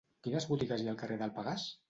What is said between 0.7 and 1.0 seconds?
hi ha al